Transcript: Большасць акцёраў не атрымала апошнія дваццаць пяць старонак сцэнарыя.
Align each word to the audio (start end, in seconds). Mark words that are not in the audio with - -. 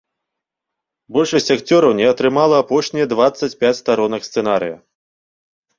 Большасць 1.17 1.53
акцёраў 1.57 1.91
не 1.99 2.09
атрымала 2.13 2.55
апошнія 2.67 3.05
дваццаць 3.13 3.55
пяць 3.61 3.75
старонак 3.83 4.21
сцэнарыя. 4.31 4.77